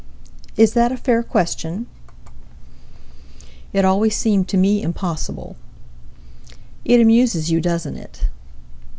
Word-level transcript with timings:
Is 0.57 0.73
that 0.73 0.91
a 0.91 0.97
fair 0.97 1.21
question? 1.21 1.85
It 3.71 3.85
always 3.85 4.15
seemed 4.15 4.47
to 4.47 4.57
me 4.57 4.81
impossible 4.81 5.57
It 6.83 6.99
amuses 6.99 7.51
you, 7.51 7.61
doesn't 7.61 7.97
it? 7.97 8.27